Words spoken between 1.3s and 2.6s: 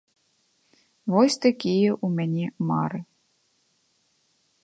такія ў мяне